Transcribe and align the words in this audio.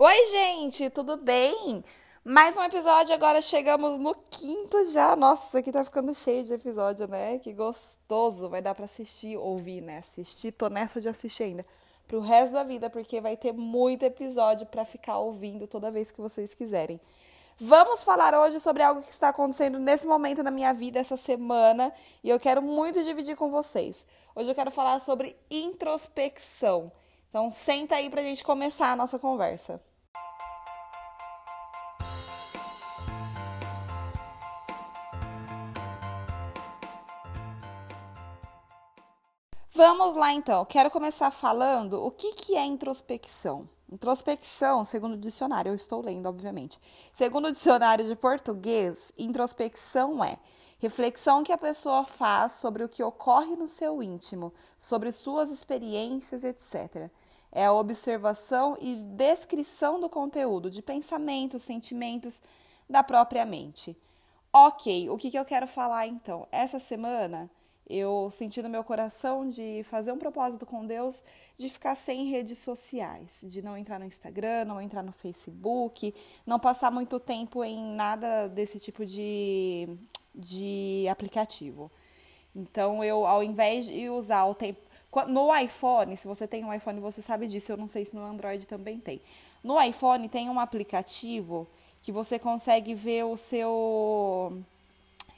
Oi, 0.00 0.26
gente, 0.26 0.88
tudo 0.90 1.16
bem? 1.16 1.82
Mais 2.24 2.56
um 2.56 2.62
episódio, 2.62 3.12
agora 3.12 3.42
chegamos 3.42 3.98
no 3.98 4.14
quinto 4.14 4.92
já. 4.92 5.16
Nossa, 5.16 5.58
aqui 5.58 5.72
tá 5.72 5.84
ficando 5.84 6.14
cheio 6.14 6.44
de 6.44 6.52
episódio, 6.52 7.08
né? 7.08 7.40
Que 7.40 7.52
gostoso. 7.52 8.48
Vai 8.48 8.62
dar 8.62 8.76
pra 8.76 8.84
assistir, 8.84 9.36
ouvir, 9.36 9.80
né? 9.80 9.98
Assistir, 9.98 10.52
tô 10.52 10.68
nessa 10.68 11.00
de 11.00 11.08
assistir 11.08 11.42
ainda. 11.42 11.66
Pro 12.06 12.20
resto 12.20 12.52
da 12.52 12.62
vida, 12.62 12.88
porque 12.88 13.20
vai 13.20 13.36
ter 13.36 13.52
muito 13.52 14.04
episódio 14.04 14.68
para 14.68 14.84
ficar 14.84 15.18
ouvindo 15.18 15.66
toda 15.66 15.90
vez 15.90 16.12
que 16.12 16.20
vocês 16.20 16.54
quiserem. 16.54 17.00
Vamos 17.58 18.04
falar 18.04 18.38
hoje 18.38 18.60
sobre 18.60 18.84
algo 18.84 19.02
que 19.02 19.10
está 19.10 19.30
acontecendo 19.30 19.80
nesse 19.80 20.06
momento 20.06 20.44
na 20.44 20.50
minha 20.52 20.72
vida, 20.72 21.00
essa 21.00 21.16
semana, 21.16 21.92
e 22.22 22.30
eu 22.30 22.38
quero 22.38 22.62
muito 22.62 23.02
dividir 23.02 23.34
com 23.34 23.50
vocês. 23.50 24.06
Hoje 24.36 24.48
eu 24.48 24.54
quero 24.54 24.70
falar 24.70 25.00
sobre 25.00 25.36
introspecção. 25.50 26.92
Então, 27.28 27.50
senta 27.50 27.96
aí 27.96 28.08
pra 28.08 28.22
gente 28.22 28.44
começar 28.44 28.92
a 28.92 28.96
nossa 28.96 29.18
conversa. 29.18 29.87
Vamos 39.78 40.16
lá 40.16 40.32
então. 40.32 40.64
Quero 40.64 40.90
começar 40.90 41.30
falando 41.30 42.04
o 42.04 42.10
que, 42.10 42.32
que 42.32 42.56
é 42.56 42.64
introspecção. 42.64 43.68
Introspecção, 43.88 44.84
segundo 44.84 45.12
o 45.12 45.16
dicionário, 45.16 45.70
eu 45.70 45.76
estou 45.76 46.02
lendo, 46.02 46.28
obviamente. 46.28 46.80
Segundo 47.14 47.46
o 47.46 47.52
dicionário 47.52 48.04
de 48.04 48.16
português, 48.16 49.12
introspecção 49.16 50.24
é 50.24 50.36
reflexão 50.80 51.44
que 51.44 51.52
a 51.52 51.56
pessoa 51.56 52.02
faz 52.02 52.54
sobre 52.54 52.82
o 52.82 52.88
que 52.88 53.04
ocorre 53.04 53.54
no 53.54 53.68
seu 53.68 54.02
íntimo, 54.02 54.52
sobre 54.76 55.12
suas 55.12 55.48
experiências, 55.48 56.42
etc. 56.42 57.08
É 57.52 57.66
a 57.66 57.72
observação 57.72 58.76
e 58.80 58.96
descrição 58.96 60.00
do 60.00 60.08
conteúdo, 60.08 60.70
de 60.70 60.82
pensamentos, 60.82 61.62
sentimentos 61.62 62.42
da 62.90 63.04
própria 63.04 63.46
mente. 63.46 63.96
Ok, 64.52 65.08
o 65.08 65.16
que, 65.16 65.30
que 65.30 65.38
eu 65.38 65.44
quero 65.44 65.68
falar 65.68 66.08
então? 66.08 66.48
Essa 66.50 66.80
semana 66.80 67.48
eu 67.88 68.30
senti 68.30 68.60
no 68.60 68.68
meu 68.68 68.84
coração 68.84 69.48
de 69.48 69.82
fazer 69.84 70.12
um 70.12 70.18
propósito 70.18 70.66
com 70.66 70.86
Deus 70.86 71.22
de 71.56 71.68
ficar 71.68 71.94
sem 71.94 72.26
redes 72.26 72.58
sociais, 72.58 73.38
de 73.42 73.62
não 73.62 73.76
entrar 73.76 73.98
no 73.98 74.04
Instagram, 74.04 74.66
não 74.66 74.80
entrar 74.80 75.02
no 75.02 75.10
Facebook, 75.10 76.14
não 76.46 76.60
passar 76.60 76.90
muito 76.90 77.18
tempo 77.18 77.64
em 77.64 77.82
nada 77.94 78.46
desse 78.48 78.78
tipo 78.78 79.06
de, 79.06 79.88
de 80.34 81.06
aplicativo. 81.10 81.90
Então, 82.54 83.02
eu, 83.02 83.26
ao 83.26 83.42
invés 83.42 83.86
de 83.86 84.08
usar 84.10 84.44
o 84.44 84.54
tempo. 84.54 84.80
No 85.26 85.56
iPhone, 85.56 86.16
se 86.16 86.28
você 86.28 86.46
tem 86.46 86.64
um 86.64 86.72
iPhone, 86.72 87.00
você 87.00 87.22
sabe 87.22 87.46
disso, 87.46 87.72
eu 87.72 87.76
não 87.76 87.88
sei 87.88 88.04
se 88.04 88.14
no 88.14 88.22
Android 88.22 88.66
também 88.66 89.00
tem. 89.00 89.20
No 89.64 89.80
iPhone 89.82 90.28
tem 90.28 90.50
um 90.50 90.60
aplicativo 90.60 91.66
que 92.02 92.12
você 92.12 92.38
consegue 92.38 92.94
ver 92.94 93.24
o 93.24 93.36
seu 93.36 94.62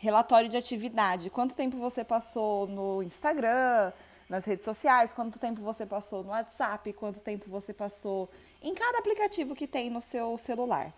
relatório 0.01 0.48
de 0.48 0.56
atividade. 0.56 1.29
Quanto 1.29 1.55
tempo 1.55 1.77
você 1.77 2.03
passou 2.03 2.67
no 2.67 3.03
Instagram, 3.03 3.93
nas 4.31 4.47
redes 4.47 4.65
sociais, 4.65 5.12
quanto 5.12 5.39
tempo 5.39 5.61
você 5.61 5.84
passou 5.84 6.25
no 6.25 6.31
WhatsApp, 6.31 6.91
quanto 6.95 7.20
tempo 7.20 7.51
você 7.51 7.75
passou 7.75 8.31
em 8.62 8.75
cada 8.75 8.98
aplicativo 8.98 9.55
que 9.55 9.67
tem 9.67 9.91
no 9.91 10.01
seu 10.01 10.39
celular. 10.39 10.91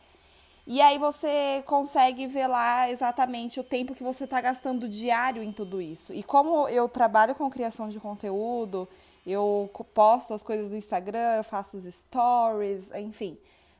E 0.64 0.80
aí 0.80 0.98
você 0.98 1.64
consegue 1.66 2.28
ver 2.28 2.46
lá 2.46 2.88
exatamente 2.88 3.58
o 3.58 3.64
tempo 3.64 3.92
que 3.92 4.04
você 4.04 4.22
está 4.22 4.40
gastando 4.40 4.88
diário 4.88 5.42
em 5.42 5.52
tudo 5.52 5.82
isso. 5.82 6.14
E 6.14 6.22
como 6.22 6.68
eu 6.68 6.88
trabalho 6.88 7.34
com 7.34 7.50
criação 7.50 7.88
de 7.88 7.98
conteúdo, 7.98 8.88
eu 9.26 9.68
posto 9.92 10.32
as 10.32 10.44
coisas 10.44 10.70
no 10.70 10.76
Instagram, 10.76 11.38
eu 11.38 11.44
faço 11.44 11.76
os 11.76 11.92
stories, 11.92 12.92
enfim. 12.92 13.36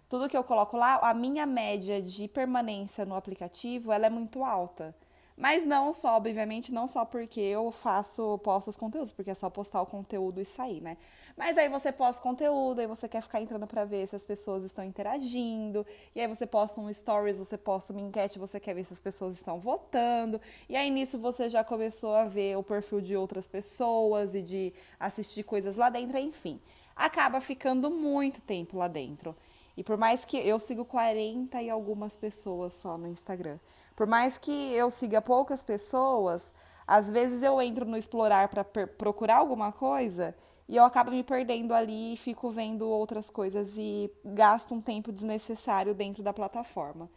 Tudo 0.09 0.29
que 0.29 0.37
eu 0.37 0.43
coloco 0.43 0.77
lá, 0.77 0.97
a 0.97 1.15
minha 1.15 1.47
média 1.47 2.03
de 2.03 2.27
permanência 2.27 3.05
no 3.05 3.15
aplicativo, 3.15 3.93
ela 3.93 4.07
é 4.07 4.11
muito 4.11 4.43
alta. 4.43 4.93
Mas 5.37 5.65
não 5.65 5.93
só, 5.93 6.17
obviamente, 6.17 6.73
não 6.73 6.87
só 6.87 7.05
porque 7.05 7.41
eu 7.41 7.71
faço, 7.73 8.39
posto 8.39 8.69
os 8.69 8.77
conteúdos, 8.77 9.13
porque 9.13 9.31
é 9.31 9.35
só 9.35 9.49
postar 9.49 9.81
o 9.83 9.87
conteúdo 9.87 10.41
e 10.41 10.45
sair, 10.45 10.81
né? 10.81 10.97
Mas 11.37 11.57
aí 11.57 11.69
você 11.69 11.91
posta 11.91 12.23
conteúdo, 12.23 12.81
aí 12.81 12.87
você 12.87 13.09
quer 13.09 13.23
ficar 13.23 13.41
entrando 13.41 13.67
para 13.67 13.85
ver 13.85 14.07
se 14.07 14.15
as 14.15 14.23
pessoas 14.23 14.63
estão 14.63 14.85
interagindo, 14.85 15.87
e 16.15 16.21
aí 16.21 16.29
você 16.29 16.47
posta 16.47 16.81
um 16.81 16.93
stories, 16.93 17.39
você 17.39 17.57
posta 17.57 17.93
uma 17.93 18.03
enquete, 18.03 18.39
você 18.39 18.61
quer 18.61 18.75
ver 18.75 18.85
se 18.85 18.93
as 18.93 18.99
pessoas 18.99 19.35
estão 19.35 19.59
votando, 19.59 20.41
e 20.69 20.77
aí 20.77 20.91
nisso 20.91 21.19
você 21.19 21.49
já 21.49 21.65
começou 21.65 22.15
a 22.15 22.25
ver 22.25 22.57
o 22.57 22.63
perfil 22.63 23.01
de 23.01 23.17
outras 23.17 23.47
pessoas 23.47 24.35
e 24.35 24.43
de 24.43 24.73
assistir 25.01 25.43
coisas 25.43 25.77
lá 25.77 25.89
dentro, 25.89 26.19
enfim. 26.19 26.61
Acaba 26.95 27.41
ficando 27.41 27.91
muito 27.91 28.41
tempo 28.43 28.77
lá 28.77 28.87
dentro. 28.87 29.35
E 29.77 29.83
por 29.83 29.97
mais 29.97 30.25
que 30.25 30.37
eu 30.37 30.59
sigo 30.61 30.85
40 30.85 31.63
e 31.63 31.71
algumas 31.71 32.15
pessoas 32.17 32.75
só 32.75 32.99
no 32.99 33.09
Instagram. 33.09 33.59
Por 33.95 34.07
mais 34.07 34.39
que 34.39 34.73
eu 34.73 34.91
siga 34.91 35.21
poucas 35.21 35.63
pessoas, 35.63 36.53
às 36.87 37.11
vezes 37.11 37.43
eu 37.43 37.61
entro 37.61 37.85
no 37.85 37.97
explorar 37.97 38.49
para 38.49 38.65
procurar 38.65 39.37
alguma 39.37 39.73
coisa 39.73 40.35
e 40.69 40.77
eu 40.77 40.85
acabo 40.85 41.11
me 41.11 41.23
perdendo 41.23 41.75
ali 41.75 42.15
e 42.15 42.17
fico 42.17 42.51
vendo 42.51 42.89
outras 42.89 43.31
coisas 43.31 43.77
e 43.77 44.11
gasto 44.25 44.75
um 44.75 44.81
tempo 44.81 45.13
desnecessário 45.13 45.95
dentro 45.95 46.23
da 46.23 46.33
plataforma. 46.33 47.11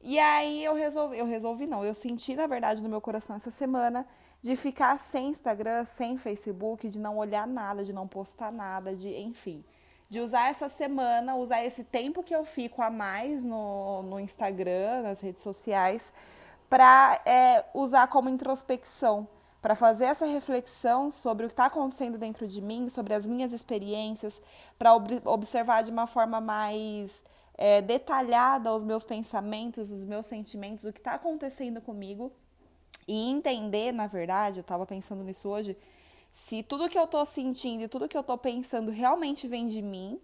E 0.00 0.18
aí 0.18 0.62
eu 0.64 0.74
resolvi, 0.74 1.18
eu 1.18 1.26
resolvi 1.26 1.66
não, 1.66 1.84
eu 1.84 1.94
senti 1.94 2.34
na 2.36 2.46
verdade 2.46 2.82
no 2.82 2.88
meu 2.88 3.00
coração 3.00 3.34
essa 3.36 3.50
semana 3.50 4.06
de 4.42 4.54
ficar 4.54 4.98
sem 4.98 5.28
Instagram, 5.28 5.84
sem 5.84 6.18
Facebook, 6.18 6.88
de 6.88 6.98
não 6.98 7.16
olhar 7.16 7.46
nada, 7.46 7.82
de 7.82 7.92
não 7.92 8.06
postar 8.06 8.52
nada, 8.52 8.94
de 8.94 9.08
enfim 9.08 9.64
de 10.08 10.20
usar 10.20 10.48
essa 10.48 10.68
semana, 10.68 11.34
usar 11.34 11.64
esse 11.64 11.82
tempo 11.82 12.22
que 12.22 12.34
eu 12.34 12.44
fico 12.44 12.82
a 12.82 12.90
mais 12.90 13.42
no, 13.42 14.02
no 14.02 14.20
Instagram, 14.20 15.02
nas 15.02 15.20
redes 15.20 15.42
sociais, 15.42 16.12
para 16.68 17.20
é, 17.24 17.64
usar 17.74 18.06
como 18.08 18.28
introspecção, 18.28 19.26
para 19.60 19.74
fazer 19.74 20.04
essa 20.04 20.26
reflexão 20.26 21.10
sobre 21.10 21.46
o 21.46 21.48
que 21.48 21.52
está 21.52 21.66
acontecendo 21.66 22.18
dentro 22.18 22.46
de 22.46 22.60
mim, 22.60 22.88
sobre 22.88 23.14
as 23.14 23.26
minhas 23.26 23.52
experiências, 23.52 24.40
para 24.78 24.94
ob 24.94 25.20
observar 25.24 25.82
de 25.82 25.90
uma 25.90 26.06
forma 26.06 26.40
mais 26.40 27.24
é, 27.56 27.80
detalhada 27.80 28.72
os 28.72 28.84
meus 28.84 29.04
pensamentos, 29.04 29.90
os 29.90 30.04
meus 30.04 30.26
sentimentos, 30.26 30.84
o 30.84 30.92
que 30.92 31.00
está 31.00 31.14
acontecendo 31.14 31.80
comigo 31.80 32.30
e 33.06 33.30
entender, 33.30 33.92
na 33.92 34.06
verdade, 34.06 34.60
eu 34.60 34.62
estava 34.62 34.84
pensando 34.86 35.22
nisso 35.22 35.48
hoje 35.48 35.76
se 36.34 36.64
tudo 36.64 36.88
que 36.88 36.98
eu 36.98 37.06
tô 37.06 37.24
sentindo 37.24 37.84
e 37.84 37.88
tudo 37.88 38.08
que 38.08 38.18
eu 38.18 38.22
tô 38.24 38.36
pensando 38.36 38.90
realmente 38.90 39.46
vem 39.46 39.68
de 39.68 39.80
mim, 39.80 40.20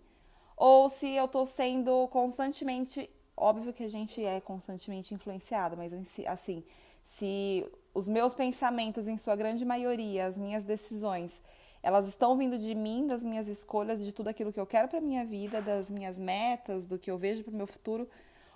ou 0.56 0.90
se 0.90 1.08
eu 1.08 1.28
tô 1.28 1.46
sendo 1.46 2.08
constantemente. 2.08 3.08
Óbvio 3.36 3.72
que 3.72 3.84
a 3.84 3.88
gente 3.88 4.22
é 4.22 4.40
constantemente 4.40 5.14
influenciado, 5.14 5.76
mas 5.76 5.92
assim, 6.26 6.64
se 7.04 7.64
os 7.94 8.08
meus 8.08 8.34
pensamentos, 8.34 9.06
em 9.06 9.16
sua 9.16 9.36
grande 9.36 9.64
maioria, 9.64 10.26
as 10.26 10.36
minhas 10.36 10.64
decisões, 10.64 11.40
elas 11.80 12.08
estão 12.08 12.36
vindo 12.36 12.58
de 12.58 12.74
mim, 12.74 13.06
das 13.06 13.22
minhas 13.22 13.46
escolhas, 13.46 14.04
de 14.04 14.12
tudo 14.12 14.28
aquilo 14.28 14.52
que 14.52 14.60
eu 14.60 14.66
quero 14.66 14.88
para 14.88 15.00
minha 15.00 15.24
vida, 15.24 15.62
das 15.62 15.88
minhas 15.88 16.18
metas, 16.18 16.86
do 16.86 16.98
que 16.98 17.10
eu 17.10 17.16
vejo 17.16 17.44
para 17.44 17.54
o 17.54 17.56
meu 17.56 17.68
futuro, 17.68 18.08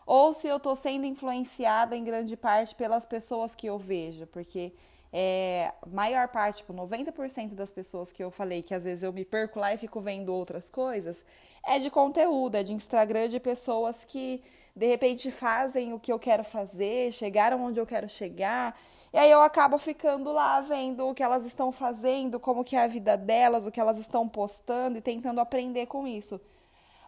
ou 0.05 0.35
se 0.35 0.49
eu 0.49 0.57
estou 0.57 0.75
sendo 0.75 1.07
influenciada 1.07 1.97
em 1.97 2.03
grande 2.03 2.37
parte 2.37 2.75
pelas 2.75 3.07
pessoas 3.07 3.55
que 3.55 3.69
eu 3.69 3.79
vejo, 3.79 4.27
porque 4.27 4.73
é, 5.17 5.73
maior 5.87 6.27
parte, 6.27 6.57
tipo, 6.57 6.75
90% 6.75 7.55
das 7.55 7.71
pessoas 7.71 8.11
que 8.13 8.23
eu 8.23 8.33
falei 8.33 8.65
que 8.65 8.75
às 8.75 8.83
vezes 8.83 9.05
eu 9.05 9.13
me 9.13 9.25
perco 9.25 9.61
lá 9.61 9.73
e 9.73 9.77
fico 9.79 10.01
vendo 10.01 10.35
outras 10.35 10.69
coisas, 10.69 11.25
é 11.65 11.79
de 11.79 11.89
conteúdo, 11.89 12.57
é 12.57 12.65
de 12.65 12.73
Instagram 12.73 13.29
de 13.29 13.39
pessoas 13.39 14.05
que 14.05 14.43
de 14.75 14.87
repente 14.89 15.31
fazem 15.31 15.93
o 15.93 16.01
que 16.01 16.13
eu 16.13 16.19
quero 16.19 16.43
fazer, 16.43 17.13
chegaram 17.13 17.63
onde 17.65 17.79
eu 17.79 17.87
quero 17.87 18.09
chegar. 18.09 18.77
E 19.13 19.17
aí 19.17 19.31
eu 19.31 19.41
acabo 19.41 19.79
ficando 19.79 20.33
lá 20.33 20.61
vendo 20.61 21.07
o 21.07 21.15
que 21.15 21.23
elas 21.23 21.47
estão 21.47 21.71
fazendo, 21.71 22.41
como 22.41 22.65
que 22.65 22.75
é 22.75 22.83
a 22.83 22.89
vida 22.89 23.17
delas, 23.17 23.69
o 23.69 23.71
que 23.71 23.79
elas 23.79 23.99
estão 23.99 24.29
postando 24.29 24.99
e 24.99 25.01
tentando 25.01 25.41
aprender 25.41 25.87
com 25.87 26.09
isso. 26.09 26.41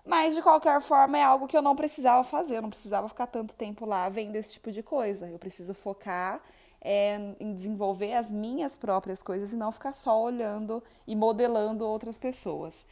Mas 0.04 0.36
de 0.36 0.42
qualquer 0.42 0.80
forma 0.80 1.18
é 1.18 1.24
algo 1.24 1.48
que 1.48 1.56
eu 1.56 1.62
não 1.62 1.74
precisava 1.74 2.22
fazer, 2.22 2.58
eu 2.58 2.62
não 2.62 2.70
precisava 2.70 3.08
ficar 3.08 3.26
tanto 3.26 3.52
tempo 3.56 3.84
lá 3.84 4.08
vendo 4.08 4.36
esse 4.36 4.52
tipo 4.52 4.70
de 4.70 4.80
coisa. 4.80 5.28
Eu 5.28 5.40
preciso 5.40 5.74
focar 5.74 6.40
é, 6.80 7.34
em 7.40 7.54
desenvolver 7.54 8.14
as 8.14 8.30
minhas 8.30 8.76
próprias 8.76 9.22
coisas 9.22 9.52
e 9.52 9.56
não 9.56 9.72
ficar 9.72 9.92
só 9.92 10.20
olhando 10.20 10.82
e 11.06 11.16
modelando 11.16 11.86
outras 11.86 12.18
pessoas. 12.18 12.86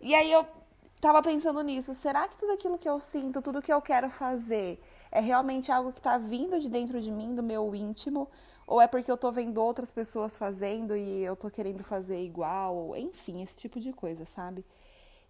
E 0.00 0.14
aí 0.14 0.30
eu 0.30 0.46
estava 0.96 1.22
pensando 1.22 1.60
nisso, 1.62 1.94
será 1.94 2.26
que 2.28 2.36
tudo 2.36 2.52
aquilo 2.52 2.78
que 2.78 2.88
eu 2.88 2.98
sinto, 3.00 3.42
tudo 3.42 3.60
que 3.60 3.72
eu 3.72 3.82
quero 3.82 4.10
fazer 4.10 4.80
é 5.12 5.20
realmente 5.20 5.70
algo 5.70 5.92
que 5.92 6.00
está 6.00 6.18
vindo 6.18 6.58
de 6.58 6.68
dentro 6.68 7.00
de 7.00 7.10
mim, 7.10 7.34
do 7.34 7.42
meu 7.42 7.74
íntimo? 7.74 8.28
Ou 8.66 8.80
é 8.80 8.86
porque 8.86 9.10
eu 9.10 9.14
estou 9.14 9.30
vendo 9.30 9.58
outras 9.58 9.92
pessoas 9.92 10.38
fazendo 10.38 10.96
e 10.96 11.22
eu 11.22 11.34
estou 11.34 11.50
querendo 11.50 11.84
fazer 11.84 12.22
igual? 12.22 12.96
Enfim, 12.96 13.42
esse 13.42 13.56
tipo 13.58 13.78
de 13.78 13.92
coisa, 13.92 14.24
sabe? 14.24 14.64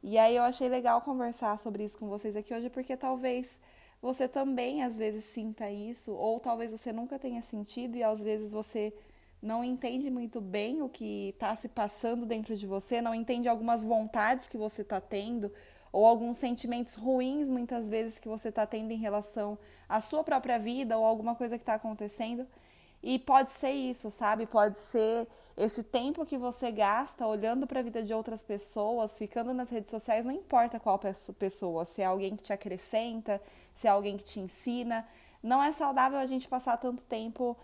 E 0.03 0.17
aí 0.19 0.37
eu 0.37 0.43
achei 0.43 0.69
legal 0.69 1.01
conversar 1.01 1.59
sobre 1.59 1.83
isso 1.83 1.99
com 1.99 2.09
vocês 2.09 2.37
aqui 2.37 2.55
hoje, 2.55 2.71
porque 2.71 2.97
talvez 2.97 3.61
você 4.05 4.29
também 4.29 4.83
às 4.83 4.99
vezes 4.99 5.25
sinta 5.25 5.71
isso, 5.71 6.13
ou 6.13 6.39
talvez 6.39 6.71
você 6.71 6.93
nunca 6.93 7.19
tenha 7.19 7.41
sentido 7.41 7.97
e 7.97 8.03
às 8.03 8.23
vezes 8.23 8.53
você 8.53 8.93
não 9.41 9.65
entende 9.65 10.11
muito 10.11 10.43
bem 10.43 10.83
o 10.83 10.91
que 10.91 11.31
está 11.31 11.57
se 11.57 11.69
passando 11.69 12.27
dentro 12.27 12.55
de 12.55 12.67
você, 12.67 13.01
não 13.01 13.15
entende 13.15 13.49
algumas 13.49 13.83
vontades 13.83 14.47
que 14.47 14.59
você 14.59 14.83
está 14.83 15.01
tendo, 15.01 15.51
ou 15.91 16.05
alguns 16.07 16.37
sentimentos 16.37 16.97
ruins, 16.97 17.49
muitas 17.49 17.89
vezes, 17.89 18.19
que 18.19 18.29
você 18.29 18.51
está 18.51 18.67
tendo 18.67 18.91
em 18.91 18.99
relação 18.99 19.59
à 19.89 20.03
sua 20.03 20.23
própria 20.23 20.59
vida 20.59 20.99
ou 20.99 21.05
alguma 21.07 21.35
coisa 21.35 21.57
que 21.57 21.63
está 21.63 21.75
acontecendo. 21.75 22.47
E 23.07 23.19
pode 23.19 23.53
ser 23.53 23.71
isso, 23.71 24.11
sabe? 24.11 24.47
Pode 24.47 24.79
ser 24.79 25.29
esse 25.55 25.83
tempo 25.83 26.25
que 26.25 26.39
você 26.39 26.71
gasta 26.71 27.27
olhando 27.27 27.67
para 27.67 27.81
a 27.81 27.83
vida 27.83 28.03
de 28.03 28.15
outras 28.15 28.43
pessoas, 28.43 29.19
ficando 29.19 29.53
nas 29.53 29.69
redes 29.69 29.91
sociais, 29.91 30.25
não 30.25 30.33
importa 30.33 30.81
qual 30.81 30.99
pessoa, 31.39 31.85
se 31.85 32.01
é 32.01 32.07
alguém 32.07 32.35
que 32.35 32.43
te 32.43 32.55
acrescenta, 32.55 33.43
se 33.75 33.87
é 33.87 33.91
alguém 33.91 34.17
que 34.17 34.25
te 34.25 34.41
ensina. 34.41 35.07
Não 35.43 35.63
é 35.63 35.71
saudável 35.71 36.19
a 36.19 36.25
gente 36.25 36.49
passar 36.49 36.79
tanto 36.79 37.03
tempo 37.03 37.55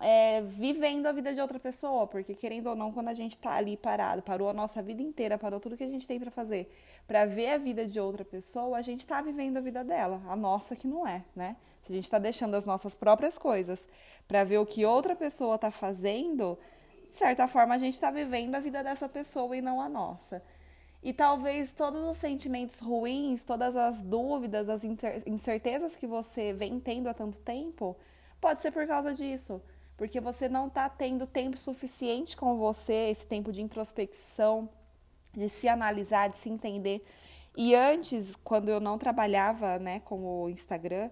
é, 0.00 0.40
vivendo 0.42 1.06
a 1.06 1.12
vida 1.12 1.34
de 1.34 1.40
outra 1.40 1.58
pessoa, 1.58 2.06
porque 2.06 2.34
querendo 2.34 2.68
ou 2.68 2.76
não, 2.76 2.92
quando 2.92 3.08
a 3.08 3.14
gente 3.14 3.36
tá 3.36 3.54
ali 3.54 3.76
parado, 3.76 4.22
parou 4.22 4.48
a 4.48 4.52
nossa 4.52 4.80
vida 4.80 5.02
inteira, 5.02 5.36
parou 5.36 5.58
tudo 5.58 5.76
que 5.76 5.84
a 5.84 5.88
gente 5.88 6.06
tem 6.06 6.20
para 6.20 6.30
fazer, 6.30 6.72
para 7.06 7.24
ver 7.24 7.50
a 7.50 7.58
vida 7.58 7.84
de 7.84 7.98
outra 7.98 8.24
pessoa, 8.24 8.78
a 8.78 8.82
gente 8.82 9.06
tá 9.06 9.20
vivendo 9.20 9.56
a 9.56 9.60
vida 9.60 9.82
dela, 9.82 10.22
a 10.28 10.36
nossa 10.36 10.76
que 10.76 10.86
não 10.86 11.06
é, 11.06 11.24
né? 11.34 11.56
Se 11.82 11.92
a 11.92 11.96
gente 11.96 12.08
tá 12.08 12.18
deixando 12.18 12.54
as 12.54 12.64
nossas 12.64 12.94
próprias 12.94 13.38
coisas 13.38 13.88
para 14.26 14.44
ver 14.44 14.58
o 14.58 14.66
que 14.66 14.84
outra 14.84 15.16
pessoa 15.16 15.58
tá 15.58 15.70
fazendo, 15.70 16.58
de 17.08 17.16
certa 17.16 17.48
forma 17.48 17.74
a 17.74 17.78
gente 17.78 17.98
tá 17.98 18.10
vivendo 18.10 18.54
a 18.54 18.60
vida 18.60 18.84
dessa 18.84 19.08
pessoa 19.08 19.56
e 19.56 19.60
não 19.60 19.80
a 19.80 19.88
nossa. 19.88 20.42
E 21.02 21.12
talvez 21.12 21.72
todos 21.72 22.02
os 22.02 22.16
sentimentos 22.16 22.80
ruins, 22.80 23.42
todas 23.44 23.74
as 23.74 24.02
dúvidas, 24.02 24.68
as 24.68 24.82
incertezas 25.26 25.96
que 25.96 26.06
você 26.06 26.52
vem 26.52 26.78
tendo 26.78 27.08
há 27.08 27.14
tanto 27.14 27.38
tempo, 27.38 27.96
pode 28.40 28.60
ser 28.60 28.72
por 28.72 28.86
causa 28.86 29.12
disso 29.12 29.62
porque 29.98 30.20
você 30.20 30.48
não 30.48 30.68
está 30.68 30.88
tendo 30.88 31.26
tempo 31.26 31.58
suficiente 31.58 32.36
com 32.36 32.56
você, 32.56 33.10
esse 33.10 33.26
tempo 33.26 33.52
de 33.52 33.60
introspecção, 33.60 34.70
de 35.34 35.48
se 35.48 35.68
analisar, 35.68 36.28
de 36.28 36.36
se 36.36 36.48
entender. 36.48 37.04
E 37.56 37.74
antes, 37.74 38.36
quando 38.36 38.68
eu 38.68 38.78
não 38.78 38.96
trabalhava, 38.96 39.76
né, 39.80 40.00
como 40.04 40.48
Instagram, 40.48 41.10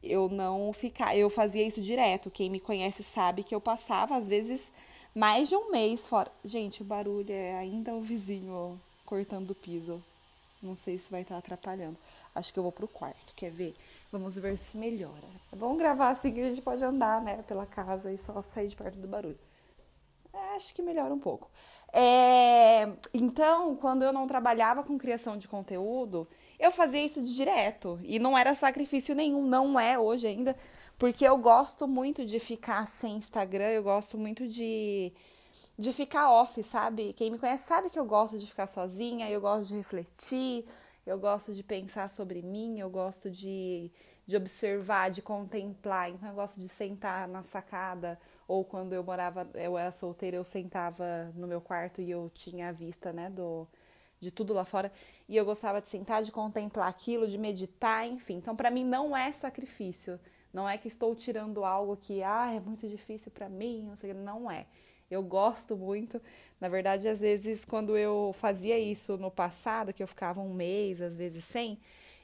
eu 0.00 0.28
não 0.28 0.72
ficava, 0.72 1.16
eu 1.16 1.28
fazia 1.28 1.66
isso 1.66 1.82
direto. 1.82 2.30
Quem 2.30 2.48
me 2.48 2.60
conhece 2.60 3.02
sabe 3.02 3.42
que 3.42 3.54
eu 3.54 3.60
passava 3.60 4.16
às 4.16 4.28
vezes 4.28 4.72
mais 5.12 5.48
de 5.48 5.56
um 5.56 5.72
mês 5.72 6.06
fora. 6.06 6.30
Gente, 6.44 6.82
o 6.82 6.84
barulho 6.84 7.32
é 7.32 7.58
ainda 7.58 7.92
o 7.92 8.00
vizinho 8.00 8.80
cortando 9.04 9.50
o 9.50 9.54
piso. 9.56 10.00
Não 10.62 10.76
sei 10.76 10.98
se 10.98 11.10
vai 11.10 11.22
estar 11.22 11.36
atrapalhando. 11.36 11.98
Acho 12.32 12.52
que 12.52 12.58
eu 12.60 12.62
vou 12.62 12.70
pro 12.70 12.86
quarto, 12.86 13.34
quer 13.34 13.50
ver? 13.50 13.74
Vamos 14.12 14.36
ver 14.36 14.56
se 14.56 14.76
melhora. 14.76 15.28
Vamos 15.52 15.78
gravar 15.78 16.10
assim 16.10 16.32
que 16.32 16.40
a 16.40 16.48
gente 16.48 16.62
pode 16.62 16.84
andar, 16.84 17.22
né, 17.22 17.44
pela 17.46 17.64
casa 17.64 18.12
e 18.12 18.18
só 18.18 18.42
sair 18.42 18.66
de 18.66 18.74
perto 18.74 18.98
do 18.98 19.06
barulho. 19.06 19.38
É, 20.32 20.56
acho 20.56 20.74
que 20.74 20.82
melhora 20.82 21.14
um 21.14 21.18
pouco. 21.18 21.48
É, 21.92 22.88
então, 23.12 23.76
quando 23.76 24.02
eu 24.02 24.12
não 24.12 24.26
trabalhava 24.26 24.82
com 24.82 24.98
criação 24.98 25.36
de 25.36 25.46
conteúdo, 25.46 26.26
eu 26.58 26.70
fazia 26.70 27.04
isso 27.04 27.22
de 27.22 27.34
direto. 27.34 28.00
E 28.02 28.18
não 28.18 28.36
era 28.36 28.54
sacrifício 28.54 29.14
nenhum, 29.14 29.42
não 29.42 29.78
é 29.78 29.98
hoje 29.98 30.26
ainda, 30.26 30.56
porque 30.98 31.24
eu 31.24 31.36
gosto 31.38 31.86
muito 31.88 32.24
de 32.24 32.38
ficar 32.38 32.86
sem 32.88 33.16
Instagram, 33.16 33.70
eu 33.70 33.82
gosto 33.82 34.18
muito 34.18 34.46
de, 34.46 35.12
de 35.78 35.92
ficar 35.92 36.30
off, 36.30 36.62
sabe? 36.62 37.12
Quem 37.12 37.30
me 37.30 37.38
conhece 37.38 37.66
sabe 37.66 37.90
que 37.90 37.98
eu 37.98 38.04
gosto 38.04 38.38
de 38.38 38.46
ficar 38.46 38.66
sozinha, 38.66 39.30
eu 39.30 39.40
gosto 39.40 39.68
de 39.68 39.76
refletir, 39.76 40.64
eu 41.10 41.18
gosto 41.18 41.52
de 41.52 41.62
pensar 41.62 42.08
sobre 42.08 42.40
mim, 42.42 42.78
eu 42.78 42.88
gosto 42.88 43.30
de, 43.30 43.90
de 44.26 44.36
observar, 44.36 45.10
de 45.10 45.20
contemplar. 45.20 46.10
Então, 46.10 46.28
eu 46.28 46.34
gosto 46.34 46.60
de 46.60 46.68
sentar 46.68 47.26
na 47.28 47.42
sacada, 47.42 48.18
ou 48.46 48.64
quando 48.64 48.92
eu 48.92 49.02
morava, 49.02 49.48
eu 49.54 49.76
era 49.76 49.92
solteira, 49.92 50.36
eu 50.36 50.44
sentava 50.44 51.32
no 51.34 51.46
meu 51.46 51.60
quarto 51.60 52.00
e 52.00 52.10
eu 52.10 52.30
tinha 52.32 52.68
a 52.68 52.72
vista, 52.72 53.12
né, 53.12 53.28
do, 53.28 53.66
de 54.20 54.30
tudo 54.30 54.52
lá 54.54 54.64
fora. 54.64 54.92
E 55.28 55.36
eu 55.36 55.44
gostava 55.44 55.80
de 55.80 55.88
sentar, 55.88 56.22
de 56.22 56.30
contemplar 56.30 56.88
aquilo, 56.88 57.26
de 57.26 57.38
meditar, 57.38 58.06
enfim. 58.06 58.34
Então, 58.36 58.54
para 58.54 58.70
mim, 58.70 58.84
não 58.84 59.16
é 59.16 59.32
sacrifício. 59.32 60.18
Não 60.52 60.68
é 60.68 60.76
que 60.78 60.88
estou 60.88 61.14
tirando 61.14 61.64
algo 61.64 61.96
que, 61.96 62.22
ah, 62.22 62.52
é 62.52 62.60
muito 62.60 62.88
difícil 62.88 63.30
para 63.30 63.48
mim, 63.48 63.82
não 63.82 63.96
sei, 63.96 64.12
não 64.14 64.50
é. 64.50 64.66
Eu 65.10 65.22
gosto 65.22 65.76
muito. 65.76 66.22
Na 66.60 66.68
verdade, 66.68 67.08
às 67.08 67.20
vezes, 67.20 67.64
quando 67.64 67.96
eu 67.96 68.32
fazia 68.34 68.78
isso 68.78 69.16
no 69.18 69.30
passado, 69.30 69.92
que 69.92 70.02
eu 70.02 70.06
ficava 70.06 70.40
um 70.40 70.54
mês, 70.54 71.02
às 71.02 71.16
vezes 71.16 71.44
sem, 71.44 71.78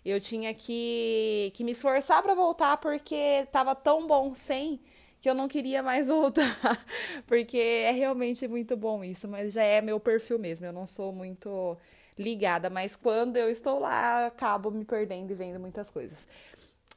eu 0.04 0.20
tinha 0.20 0.54
que, 0.54 1.50
que 1.54 1.64
me 1.64 1.72
esforçar 1.72 2.22
para 2.22 2.34
voltar 2.34 2.76
porque 2.76 3.14
estava 3.14 3.74
tão 3.74 4.06
bom 4.06 4.34
sem 4.34 4.80
que 5.20 5.28
eu 5.28 5.34
não 5.34 5.48
queria 5.48 5.82
mais 5.82 6.06
voltar. 6.08 6.84
porque 7.26 7.58
é 7.58 7.90
realmente 7.90 8.46
muito 8.46 8.76
bom 8.76 9.02
isso, 9.02 9.26
mas 9.26 9.52
já 9.52 9.62
é 9.64 9.80
meu 9.80 9.98
perfil 9.98 10.38
mesmo. 10.38 10.64
Eu 10.66 10.72
não 10.72 10.86
sou 10.86 11.12
muito 11.12 11.76
ligada, 12.18 12.70
mas 12.70 12.94
quando 12.96 13.36
eu 13.36 13.50
estou 13.50 13.80
lá, 13.80 14.26
acabo 14.26 14.70
me 14.70 14.84
perdendo 14.84 15.30
e 15.32 15.34
vendo 15.34 15.58
muitas 15.60 15.90
coisas. 15.90 16.26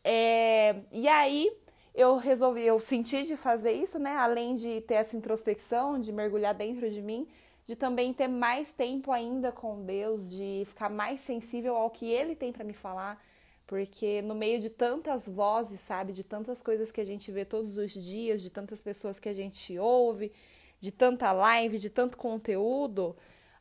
É, 0.03 0.75
e 0.91 1.07
aí, 1.07 1.51
eu 1.93 2.17
resolvi, 2.17 2.63
eu 2.63 2.79
senti 2.79 3.23
de 3.23 3.35
fazer 3.35 3.71
isso, 3.71 3.99
né? 3.99 4.11
Além 4.11 4.55
de 4.55 4.81
ter 4.81 4.95
essa 4.95 5.17
introspecção, 5.17 5.99
de 5.99 6.11
mergulhar 6.11 6.53
dentro 6.53 6.89
de 6.89 7.01
mim, 7.01 7.27
de 7.65 7.75
também 7.75 8.13
ter 8.13 8.27
mais 8.27 8.71
tempo 8.71 9.11
ainda 9.11 9.51
com 9.51 9.83
Deus, 9.85 10.29
de 10.29 10.63
ficar 10.65 10.89
mais 10.89 11.21
sensível 11.21 11.75
ao 11.75 11.89
que 11.89 12.09
Ele 12.09 12.35
tem 12.35 12.51
para 12.51 12.63
me 12.63 12.73
falar, 12.73 13.23
porque 13.67 14.21
no 14.23 14.33
meio 14.33 14.59
de 14.59 14.69
tantas 14.69 15.29
vozes, 15.29 15.79
sabe, 15.79 16.11
de 16.11 16.23
tantas 16.23 16.61
coisas 16.61 16.91
que 16.91 16.99
a 16.99 17.05
gente 17.05 17.31
vê 17.31 17.45
todos 17.45 17.77
os 17.77 17.91
dias, 17.91 18.41
de 18.41 18.49
tantas 18.49 18.81
pessoas 18.81 19.19
que 19.19 19.29
a 19.29 19.33
gente 19.33 19.77
ouve, 19.77 20.31
de 20.81 20.91
tanta 20.91 21.31
live, 21.31 21.77
de 21.77 21.89
tanto 21.89 22.17
conteúdo, 22.17 23.15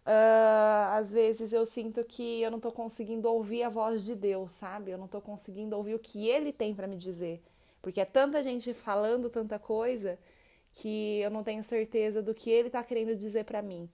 uh, 0.07 0.95
às 0.95 1.13
vezes 1.13 1.53
eu 1.53 1.67
sinto 1.67 2.03
que 2.05 2.41
eu 2.41 2.51
não 2.51 2.61
tô 2.61 2.73
conseguindo 2.73 3.29
ouvir 3.29 3.63
a 3.63 3.69
voz 3.69 4.03
de 4.03 4.15
Deus, 4.15 4.53
sabe? 4.53 4.91
Eu 4.91 4.99
não 4.99 5.09
tô 5.09 5.21
conseguindo 5.21 5.77
ouvir 5.77 5.95
o 5.95 5.99
que 5.99 6.29
Ele 6.29 6.53
tem 6.53 6.75
para 6.75 6.87
me 6.87 6.97
dizer. 6.97 7.43
Porque 7.81 8.01
é 8.01 8.05
tanta 8.05 8.43
gente 8.43 8.73
falando 8.75 9.31
tanta 9.31 9.59
coisa 9.59 10.19
que 10.75 11.21
eu 11.21 11.31
não 11.31 11.43
tenho 11.43 11.63
certeza 11.65 12.23
do 12.23 12.35
que 12.35 12.51
ele 12.51 12.69
está 12.69 12.83
querendo 12.85 13.17
dizer 13.17 13.45
para 13.45 13.63
mim. 13.63 13.91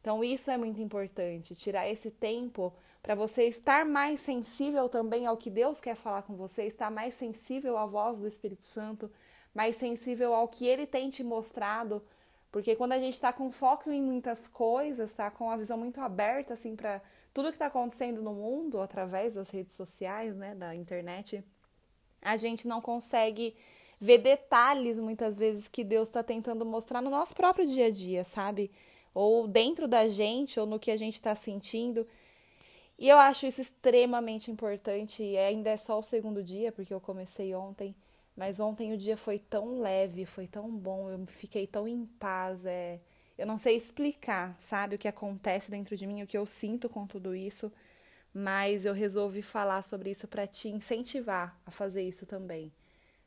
Então, 0.00 0.24
isso 0.24 0.50
é 0.50 0.56
muito 0.56 0.80
importante, 0.80 1.54
tirar 1.54 1.88
esse 1.88 2.10
tempo 2.10 2.72
para 3.02 3.14
você 3.14 3.44
estar 3.44 3.84
mais 3.84 4.20
sensível 4.20 4.88
também 4.88 5.26
ao 5.26 5.36
que 5.36 5.50
Deus 5.50 5.80
quer 5.80 5.94
falar 5.96 6.22
com 6.22 6.36
você, 6.36 6.64
estar 6.64 6.90
mais 6.90 7.14
sensível 7.14 7.76
à 7.76 7.86
voz 7.86 8.18
do 8.18 8.26
Espírito 8.26 8.64
Santo, 8.64 9.10
mais 9.54 9.76
sensível 9.76 10.34
ao 10.34 10.48
que 10.48 10.66
ele 10.66 10.86
tem 10.86 11.10
te 11.10 11.22
mostrado. 11.22 12.02
Porque 12.50 12.76
quando 12.76 12.92
a 12.92 12.98
gente 12.98 13.14
está 13.14 13.32
com 13.32 13.50
foco 13.50 13.90
em 13.90 14.02
muitas 14.02 14.46
coisas, 14.48 15.10
está 15.10 15.30
com 15.30 15.50
a 15.50 15.56
visão 15.56 15.78
muito 15.78 16.00
aberta 16.00 16.54
assim 16.54 16.76
para 16.76 17.00
tudo 17.32 17.48
que 17.48 17.54
está 17.54 17.66
acontecendo 17.66 18.22
no 18.22 18.34
mundo 18.34 18.80
através 18.80 19.34
das 19.34 19.50
redes 19.50 19.74
sociais, 19.74 20.36
né, 20.36 20.54
da 20.54 20.74
internet, 20.74 21.42
a 22.22 22.36
gente 22.36 22.68
não 22.68 22.80
consegue 22.80 23.54
ver 24.00 24.18
detalhes 24.18 24.98
muitas 24.98 25.36
vezes 25.36 25.68
que 25.68 25.84
Deus 25.84 26.08
está 26.08 26.22
tentando 26.22 26.64
mostrar 26.64 27.02
no 27.02 27.10
nosso 27.10 27.34
próprio 27.34 27.66
dia 27.66 27.86
a 27.86 27.90
dia, 27.90 28.24
sabe? 28.24 28.70
Ou 29.12 29.46
dentro 29.46 29.86
da 29.86 30.08
gente, 30.08 30.58
ou 30.58 30.66
no 30.66 30.78
que 30.78 30.90
a 30.90 30.96
gente 30.96 31.14
está 31.14 31.34
sentindo. 31.34 32.06
E 32.98 33.08
eu 33.08 33.18
acho 33.18 33.46
isso 33.46 33.60
extremamente 33.60 34.50
importante. 34.50 35.22
E 35.22 35.36
ainda 35.36 35.70
é 35.70 35.76
só 35.76 35.98
o 35.98 36.02
segundo 36.02 36.42
dia, 36.42 36.72
porque 36.72 36.94
eu 36.94 37.00
comecei 37.00 37.54
ontem. 37.54 37.94
Mas 38.36 38.60
ontem 38.60 38.92
o 38.92 38.96
dia 38.96 39.16
foi 39.16 39.38
tão 39.38 39.80
leve, 39.80 40.24
foi 40.24 40.46
tão 40.46 40.70
bom, 40.70 41.10
eu 41.10 41.26
fiquei 41.26 41.66
tão 41.66 41.86
em 41.86 42.06
paz. 42.18 42.64
É... 42.64 42.98
Eu 43.36 43.46
não 43.46 43.58
sei 43.58 43.76
explicar, 43.76 44.54
sabe, 44.58 44.94
o 44.96 44.98
que 44.98 45.08
acontece 45.08 45.70
dentro 45.70 45.96
de 45.96 46.06
mim, 46.06 46.22
o 46.22 46.26
que 46.26 46.38
eu 46.38 46.46
sinto 46.46 46.88
com 46.88 47.06
tudo 47.06 47.34
isso 47.34 47.70
mas 48.32 48.84
eu 48.84 48.94
resolvi 48.94 49.42
falar 49.42 49.82
sobre 49.82 50.10
isso 50.10 50.26
para 50.26 50.46
te 50.46 50.68
incentivar 50.68 51.58
a 51.66 51.70
fazer 51.70 52.02
isso 52.02 52.24
também. 52.24 52.72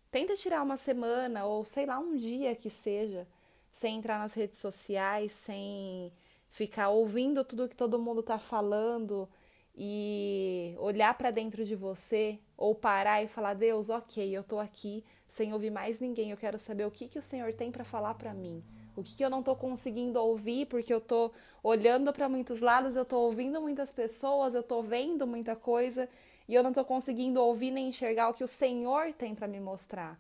Tenta 0.10 0.34
tirar 0.34 0.64
uma 0.64 0.78
semana 0.78 1.46
ou 1.46 1.66
sei 1.66 1.86
lá 1.86 2.00
um 2.00 2.16
dia 2.16 2.56
que 2.56 2.70
seja, 2.70 3.28
sem 3.72 3.98
entrar 3.98 4.18
nas 4.18 4.34
redes 4.34 4.60
sociais, 4.60 5.32
sem 5.32 6.12
ficar 6.50 6.90
ouvindo 6.90 7.44
tudo 7.44 7.68
que 7.68 7.76
todo 7.76 8.00
mundo 8.00 8.22
está 8.22 8.40
falando 8.40 9.30
e 9.76 10.74
olhar 10.80 11.14
para 11.18 11.32
dentro 11.32 11.66
de 11.66 11.76
você 11.76 12.40
ou 12.56 12.74
parar 12.74 13.22
e 13.22 13.28
falar: 13.28 13.54
Deus, 13.54 13.90
ok, 13.90 14.36
eu 14.36 14.42
estou 14.42 14.60
aqui 14.60 15.04
sem 15.28 15.54
ouvir 15.54 15.70
mais 15.70 16.00
ninguém. 16.00 16.32
Eu 16.32 16.38
quero 16.38 16.58
saber 16.58 16.86
o 16.86 16.92
que 16.92 17.10
que 17.10 17.20
o 17.20 17.24
Senhor 17.24 17.54
tem 17.54 17.72
para 17.72 17.84
falar 17.84 18.14
para 18.14 18.34
mim. 18.34 18.64
O 18.96 19.04
que, 19.04 19.16
que 19.16 19.24
eu 19.24 19.30
não 19.30 19.40
estou 19.40 19.56
conseguindo 19.56 20.20
ouvir 20.20 20.68
porque 20.68 20.94
eu 20.94 21.00
estou 21.00 21.34
olhando 21.62 22.14
para 22.14 22.30
muitos 22.30 22.62
lados, 22.62 22.96
eu 22.96 23.04
estou 23.04 23.24
ouvindo 23.26 23.62
muitas 23.62 23.92
pessoas, 23.92 24.56
eu 24.56 24.62
estou 24.62 24.82
vendo 24.82 25.28
muita 25.28 25.56
coisa 25.56 26.08
e 26.48 26.54
eu 26.54 26.64
não 26.64 26.70
estou 26.70 26.86
conseguindo 26.86 27.42
ouvir 27.42 27.72
nem 27.72 27.90
enxergar 27.90 28.30
o 28.30 28.34
que 28.34 28.44
o 28.44 28.48
Senhor 28.48 29.12
tem 29.14 29.36
para 29.36 29.48
me 29.48 29.60
mostrar. 29.60 30.20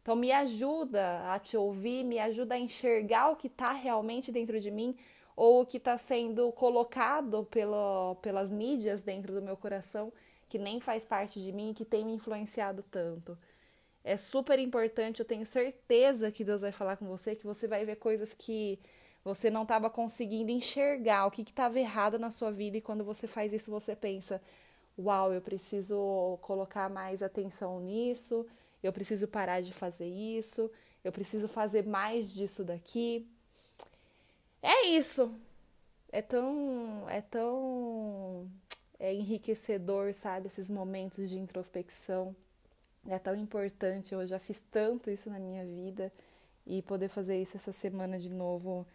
Então, 0.00 0.14
me 0.14 0.30
ajuda 0.30 1.32
a 1.32 1.38
te 1.38 1.56
ouvir, 1.56 2.04
me 2.04 2.18
ajuda 2.18 2.54
a 2.54 2.58
enxergar 2.58 3.30
o 3.30 3.36
que 3.36 3.48
está 3.48 3.72
realmente 3.72 4.30
dentro 4.30 4.60
de 4.60 4.70
mim 4.70 4.96
ou 5.34 5.62
o 5.62 5.66
que 5.66 5.78
está 5.78 5.98
sendo 5.98 6.50
colocado 6.52 7.44
pelo, 7.50 8.14
pelas 8.22 8.48
mídias 8.50 9.02
dentro 9.02 9.34
do 9.34 9.42
meu 9.42 9.56
coração, 9.56 10.12
que 10.48 10.58
nem 10.58 10.78
faz 10.78 11.04
parte 11.04 11.40
de 11.40 11.52
mim 11.52 11.70
e 11.70 11.74
que 11.74 11.84
tem 11.84 12.04
me 12.04 12.14
influenciado 12.14 12.84
tanto. 12.84 13.36
É 14.06 14.16
super 14.16 14.56
importante, 14.60 15.18
eu 15.18 15.26
tenho 15.26 15.44
certeza 15.44 16.30
que 16.30 16.44
Deus 16.44 16.60
vai 16.60 16.70
falar 16.70 16.96
com 16.96 17.06
você, 17.08 17.34
que 17.34 17.44
você 17.44 17.66
vai 17.66 17.84
ver 17.84 17.96
coisas 17.96 18.32
que 18.32 18.78
você 19.24 19.50
não 19.50 19.64
estava 19.64 19.90
conseguindo 19.90 20.52
enxergar, 20.52 21.26
o 21.26 21.30
que 21.32 21.42
estava 21.42 21.80
errado 21.80 22.16
na 22.16 22.30
sua 22.30 22.52
vida, 22.52 22.76
e 22.76 22.80
quando 22.80 23.02
você 23.02 23.26
faz 23.26 23.52
isso, 23.52 23.68
você 23.68 23.96
pensa: 23.96 24.40
uau, 24.96 25.32
eu 25.32 25.40
preciso 25.40 26.38
colocar 26.40 26.88
mais 26.88 27.20
atenção 27.20 27.80
nisso, 27.80 28.46
eu 28.80 28.92
preciso 28.92 29.26
parar 29.26 29.60
de 29.60 29.72
fazer 29.72 30.06
isso, 30.06 30.70
eu 31.02 31.10
preciso 31.10 31.48
fazer 31.48 31.84
mais 31.84 32.32
disso 32.32 32.62
daqui. 32.62 33.28
É 34.62 34.86
isso. 34.86 35.34
É 36.12 36.22
tão 36.22 37.08
é 37.08 37.20
tão 37.20 38.48
é 39.00 39.12
enriquecedor, 39.12 40.14
sabe, 40.14 40.46
esses 40.46 40.70
momentos 40.70 41.28
de 41.28 41.40
introspecção. 41.40 42.36
É 43.08 43.18
tão 43.18 43.36
importante, 43.36 44.14
eu 44.14 44.26
já 44.26 44.38
fiz 44.38 44.62
tanto 44.70 45.10
isso 45.10 45.30
na 45.30 45.38
minha 45.38 45.64
vida 45.64 46.12
e 46.66 46.82
poder 46.82 47.08
fazer 47.08 47.40
isso 47.40 47.56
essa 47.56 47.72
semana 47.72 48.18
de 48.18 48.30
novo 48.30 48.86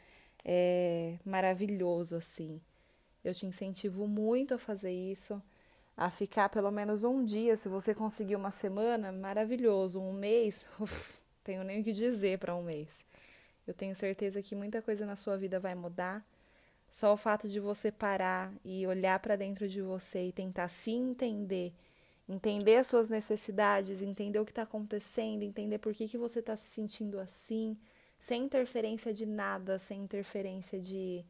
é 0.44 1.18
maravilhoso 1.26 2.16
assim. 2.16 2.60
Eu 3.24 3.34
te 3.34 3.46
incentivo 3.46 4.08
muito 4.08 4.54
a 4.54 4.58
fazer 4.58 4.92
isso 4.92 5.42
a 5.96 6.10
ficar 6.10 6.50
pelo 6.50 6.72
menos 6.72 7.04
um 7.04 7.24
dia, 7.24 7.56
se 7.56 7.70
você 7.70 7.94
conseguir 7.94 8.36
uma 8.36 8.52
semana, 8.52 9.12
maravilhoso. 9.12 10.00
Um 10.02 10.14
mês, 10.14 10.66
uf, 10.80 11.20
tenho 11.44 11.64
nem 11.64 11.82
o 11.82 11.84
que 11.84 11.92
dizer 11.92 12.40
para 12.40 12.56
um 12.56 12.64
mês. 12.64 13.06
Eu 13.68 13.74
tenho 13.74 13.94
certeza 13.96 14.42
que 14.42 14.56
muita 14.56 14.82
coisa 14.82 15.06
na 15.06 15.16
sua 15.16 15.38
vida 15.38 15.60
vai 15.60 15.76
mudar. 15.76 16.26
Só 16.90 17.14
o 17.14 17.18
fato 17.18 17.48
de 17.48 17.60
você 17.60 17.92
parar 17.92 18.52
e 18.66 18.86
olhar 18.86 19.20
para 19.20 19.36
dentro 19.36 19.68
de 19.68 19.82
você 19.82 20.28
e 20.28 20.32
tentar 20.32 20.68
se 20.68 20.92
entender, 20.92 21.72
entender 22.32 22.78
as 22.78 22.88
suas 22.88 23.10
necessidades, 23.10 24.02
entender 24.02 24.40
o 24.40 24.46
que 24.46 24.52
está 24.52 24.64
acontecendo, 24.64 25.44
entender 25.44 25.80
por 25.80 25.94
que, 25.94 26.08
que 26.08 26.18
você 26.18 26.40
está 26.40 26.56
se 26.56 26.68
sentindo 26.68 27.20
assim, 27.20 27.78
sem 28.20 28.44
interferência 28.46 29.14
de 29.14 29.26
nada, 29.26 29.78
sem 29.78 30.02
interferência 30.02 30.80
de 30.80 31.26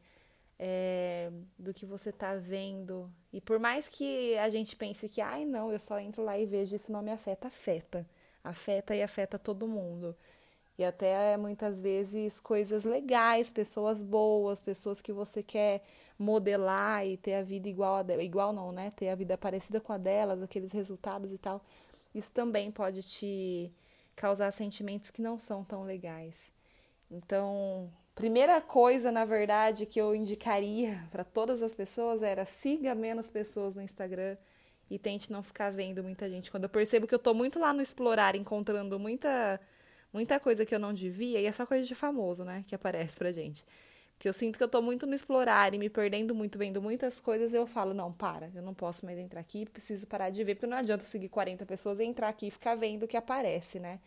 é, 0.58 1.30
do 1.58 1.74
que 1.74 1.84
você 1.84 2.10
está 2.10 2.36
vendo. 2.36 3.12
E 3.32 3.40
por 3.40 3.58
mais 3.58 3.88
que 3.88 4.36
a 4.38 4.48
gente 4.48 4.76
pense 4.76 5.08
que, 5.08 5.20
ai, 5.20 5.44
não, 5.44 5.72
eu 5.72 5.80
só 5.80 5.98
entro 5.98 6.22
lá 6.22 6.38
e 6.38 6.46
vejo 6.46 6.76
isso 6.76 6.92
não 6.92 7.02
me 7.02 7.10
afeta, 7.10 7.48
afeta. 7.48 8.06
Afeta 8.44 8.94
e 8.94 9.02
afeta 9.02 9.38
todo 9.38 9.66
mundo. 9.66 10.16
E 10.78 10.84
até 10.84 11.36
muitas 11.36 11.82
vezes 11.82 12.40
coisas 12.40 12.84
legais, 12.84 13.50
pessoas 13.50 14.02
boas, 14.02 14.60
pessoas 14.60 15.02
que 15.02 15.12
você 15.12 15.42
quer 15.42 15.82
modelar 16.18 17.06
e 17.06 17.16
ter 17.16 17.34
a 17.34 17.42
vida 17.42 17.68
igual 17.68 17.96
a 17.96 18.02
dela. 18.02 18.22
Igual 18.22 18.52
não, 18.52 18.72
né? 18.72 18.90
Ter 18.90 19.10
a 19.10 19.14
vida 19.14 19.36
parecida 19.36 19.80
com 19.80 19.92
a 19.92 19.98
delas, 19.98 20.42
aqueles 20.42 20.72
resultados 20.72 21.32
e 21.32 21.38
tal. 21.38 21.62
Isso 22.14 22.32
também 22.32 22.70
pode 22.70 23.02
te 23.02 23.72
causar 24.16 24.50
sentimentos 24.52 25.10
que 25.10 25.22
não 25.22 25.38
são 25.38 25.64
tão 25.64 25.84
legais. 25.84 26.52
Então, 27.10 27.90
Primeira 28.14 28.60
coisa, 28.60 29.10
na 29.10 29.24
verdade, 29.24 29.86
que 29.86 30.00
eu 30.00 30.14
indicaria 30.14 31.02
para 31.10 31.24
todas 31.24 31.62
as 31.62 31.72
pessoas 31.74 32.22
era 32.22 32.44
siga 32.44 32.94
menos 32.94 33.30
pessoas 33.30 33.74
no 33.74 33.82
Instagram 33.82 34.36
e 34.90 34.98
tente 34.98 35.32
não 35.32 35.42
ficar 35.42 35.70
vendo 35.70 36.02
muita 36.02 36.28
gente. 36.28 36.50
Quando 36.50 36.64
eu 36.64 36.68
percebo 36.68 37.06
que 37.06 37.14
eu 37.14 37.18
tô 37.18 37.32
muito 37.32 37.58
lá 37.58 37.72
no 37.72 37.80
explorar, 37.80 38.36
encontrando 38.36 38.98
muita 38.98 39.58
muita 40.12 40.38
coisa 40.40 40.64
que 40.64 40.74
eu 40.74 40.78
não 40.78 40.92
devia, 40.92 41.40
e 41.40 41.46
é 41.46 41.52
só 41.52 41.64
coisa 41.66 41.86
de 41.86 41.94
famoso, 41.94 42.44
né, 42.44 42.64
que 42.66 42.74
aparece 42.74 43.16
pra 43.16 43.32
gente. 43.32 43.64
Que 44.18 44.28
eu 44.28 44.32
sinto 44.32 44.56
que 44.56 44.62
eu 44.62 44.68
tô 44.68 44.80
muito 44.80 45.06
no 45.06 45.14
explorar 45.14 45.74
e 45.74 45.78
me 45.78 45.88
perdendo 45.88 46.34
muito, 46.34 46.58
vendo 46.58 46.80
muitas 46.80 47.20
coisas, 47.20 47.52
eu 47.54 47.66
falo, 47.66 47.92
não, 47.92 48.12
para, 48.12 48.50
eu 48.54 48.62
não 48.62 48.74
posso 48.74 49.04
mais 49.04 49.18
entrar 49.18 49.40
aqui, 49.40 49.66
preciso 49.66 50.06
parar 50.06 50.30
de 50.30 50.44
ver, 50.44 50.54
porque 50.54 50.66
não 50.66 50.76
adianta 50.76 51.04
seguir 51.04 51.28
40 51.28 51.66
pessoas 51.66 51.98
e 51.98 52.04
entrar 52.04 52.28
aqui 52.28 52.46
e 52.46 52.50
ficar 52.50 52.74
vendo 52.76 53.04
o 53.04 53.08
que 53.08 53.16
aparece, 53.16 53.80
né? 53.80 53.98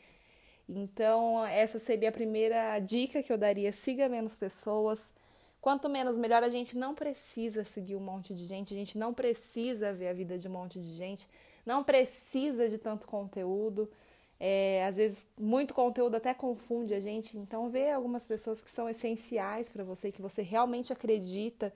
Então, 0.67 1.45
essa 1.45 1.77
seria 1.77 2.09
a 2.09 2.11
primeira 2.11 2.79
dica 2.79 3.21
que 3.21 3.31
eu 3.31 3.37
daria: 3.37 3.71
siga 3.71 4.09
menos 4.09 4.35
pessoas. 4.35 5.13
Quanto 5.61 5.89
menos, 5.89 6.17
melhor. 6.17 6.43
A 6.43 6.49
gente 6.49 6.77
não 6.77 6.93
precisa 6.93 7.63
seguir 7.63 7.95
um 7.95 7.99
monte 7.99 8.33
de 8.33 8.45
gente, 8.45 8.73
a 8.73 8.77
gente 8.77 8.97
não 8.97 9.13
precisa 9.13 9.93
ver 9.93 10.09
a 10.09 10.13
vida 10.13 10.37
de 10.37 10.47
um 10.47 10.51
monte 10.51 10.79
de 10.79 10.93
gente, 10.93 11.27
não 11.65 11.83
precisa 11.83 12.69
de 12.69 12.77
tanto 12.77 13.07
conteúdo. 13.07 13.89
É, 14.39 14.85
às 14.85 14.97
vezes, 14.97 15.27
muito 15.39 15.73
conteúdo 15.73 16.15
até 16.15 16.33
confunde 16.33 16.93
a 16.93 16.99
gente. 16.99 17.37
Então, 17.37 17.69
vê 17.69 17.91
algumas 17.91 18.25
pessoas 18.25 18.61
que 18.61 18.69
são 18.69 18.89
essenciais 18.89 19.69
para 19.69 19.83
você, 19.83 20.11
que 20.11 20.21
você 20.21 20.41
realmente 20.41 20.91
acredita 20.91 21.73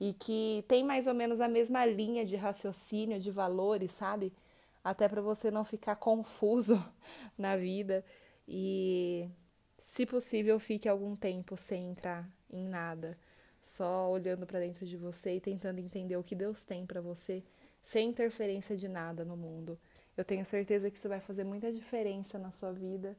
e 0.00 0.12
que 0.12 0.64
tem 0.66 0.82
mais 0.84 1.06
ou 1.06 1.14
menos 1.14 1.40
a 1.40 1.46
mesma 1.48 1.86
linha 1.86 2.24
de 2.24 2.34
raciocínio, 2.36 3.20
de 3.20 3.30
valores, 3.30 3.92
sabe? 3.92 4.32
Até 4.82 5.08
para 5.08 5.22
você 5.22 5.50
não 5.50 5.64
ficar 5.64 5.96
confuso 5.96 6.82
na 7.38 7.56
vida. 7.56 8.04
E, 8.48 9.28
se 9.80 10.04
possível, 10.04 10.58
fique 10.58 10.88
algum 10.88 11.14
tempo 11.14 11.56
sem 11.56 11.90
entrar 11.90 12.28
em 12.50 12.66
nada, 12.66 13.16
só 13.62 14.10
olhando 14.10 14.46
para 14.46 14.58
dentro 14.60 14.84
de 14.84 14.96
você 14.96 15.36
e 15.36 15.40
tentando 15.40 15.78
entender 15.78 16.16
o 16.16 16.24
que 16.24 16.34
Deus 16.34 16.62
tem 16.62 16.84
para 16.84 17.00
você, 17.00 17.42
sem 17.82 18.08
interferência 18.08 18.76
de 18.76 18.88
nada 18.88 19.24
no 19.24 19.36
mundo. 19.36 19.78
Eu 20.16 20.24
tenho 20.24 20.44
certeza 20.44 20.90
que 20.90 20.98
isso 20.98 21.08
vai 21.08 21.20
fazer 21.20 21.44
muita 21.44 21.72
diferença 21.72 22.38
na 22.38 22.50
sua 22.50 22.72
vida 22.72 23.16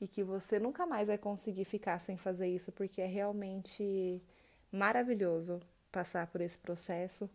e 0.00 0.06
que 0.06 0.22
você 0.22 0.58
nunca 0.58 0.86
mais 0.86 1.08
vai 1.08 1.18
conseguir 1.18 1.64
ficar 1.64 1.98
sem 1.98 2.16
fazer 2.16 2.48
isso, 2.48 2.70
porque 2.72 3.00
é 3.00 3.06
realmente 3.06 4.22
maravilhoso 4.70 5.60
passar 5.90 6.26
por 6.26 6.40
esse 6.40 6.58
processo. 6.58 7.28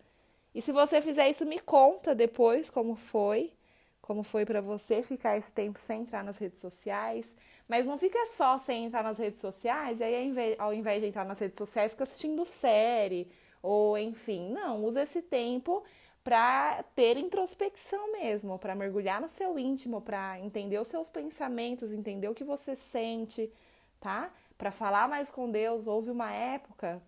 E 0.53 0.61
se 0.61 0.71
você 0.71 1.01
fizer 1.01 1.29
isso, 1.29 1.45
me 1.45 1.59
conta 1.59 2.13
depois 2.13 2.69
como 2.69 2.95
foi 2.95 3.53
como 4.01 4.23
foi 4.23 4.45
para 4.45 4.59
você 4.61 5.03
ficar 5.03 5.37
esse 5.37 5.51
tempo 5.51 5.79
sem 5.79 6.01
entrar 6.01 6.23
nas 6.23 6.37
redes 6.37 6.59
sociais. 6.59 7.35
Mas 7.67 7.85
não 7.85 7.97
fica 7.97 8.25
só 8.25 8.57
sem 8.57 8.85
entrar 8.85 9.03
nas 9.03 9.17
redes 9.17 9.39
sociais, 9.39 10.01
e 10.01 10.03
aí 10.03 10.55
ao 10.57 10.73
invés 10.73 11.01
de 11.01 11.07
entrar 11.07 11.23
nas 11.23 11.39
redes 11.39 11.57
sociais, 11.57 11.93
fica 11.93 12.03
assistindo 12.03 12.45
série, 12.45 13.31
ou 13.61 13.97
enfim. 13.97 14.51
Não, 14.51 14.83
usa 14.83 15.03
esse 15.03 15.21
tempo 15.21 15.83
para 16.23 16.83
ter 16.95 17.17
introspecção 17.17 18.11
mesmo, 18.11 18.59
para 18.59 18.75
mergulhar 18.75 19.19
no 19.19 19.27
seu 19.27 19.57
íntimo, 19.57 20.01
para 20.01 20.39
entender 20.39 20.79
os 20.79 20.87
seus 20.87 21.09
pensamentos, 21.09 21.93
entender 21.93 22.27
o 22.27 22.35
que 22.35 22.43
você 22.43 22.75
sente, 22.75 23.51
tá? 23.99 24.31
Para 24.57 24.71
falar 24.71 25.07
mais 25.07 25.31
com 25.31 25.49
Deus. 25.49 25.87
Houve 25.87 26.11
uma 26.11 26.31
época 26.31 27.01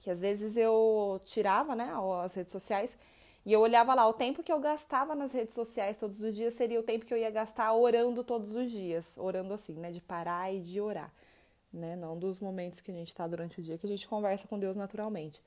que 0.00 0.10
às 0.10 0.20
vezes 0.20 0.56
eu 0.56 1.20
tirava, 1.24 1.74
né, 1.74 1.92
as 2.24 2.34
redes 2.34 2.52
sociais 2.52 2.96
e 3.44 3.52
eu 3.52 3.60
olhava 3.60 3.94
lá, 3.94 4.06
o 4.06 4.12
tempo 4.12 4.42
que 4.42 4.52
eu 4.52 4.60
gastava 4.60 5.14
nas 5.14 5.32
redes 5.32 5.54
sociais 5.54 5.96
todos 5.96 6.20
os 6.20 6.34
dias 6.34 6.54
seria 6.54 6.78
o 6.78 6.82
tempo 6.82 7.06
que 7.06 7.14
eu 7.14 7.18
ia 7.18 7.30
gastar 7.30 7.72
orando 7.72 8.22
todos 8.22 8.54
os 8.54 8.70
dias. 8.70 9.16
Orando 9.16 9.54
assim, 9.54 9.74
né? 9.74 9.90
De 9.90 10.00
parar 10.00 10.52
e 10.52 10.60
de 10.60 10.80
orar. 10.80 11.10
Né? 11.72 11.96
Não 11.96 12.18
dos 12.18 12.40
momentos 12.40 12.80
que 12.80 12.90
a 12.90 12.94
gente 12.94 13.08
está 13.08 13.26
durante 13.26 13.60
o 13.60 13.62
dia, 13.62 13.78
que 13.78 13.86
a 13.86 13.88
gente 13.88 14.06
conversa 14.06 14.46
com 14.46 14.58
Deus 14.58 14.76
naturalmente. 14.76 15.42